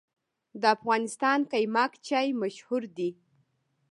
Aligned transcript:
د 0.61 0.63
افغانستان 0.75 1.39
قیماق 1.51 1.91
چای 2.07 2.27
مشهور 2.41 2.83
دی 2.97 3.09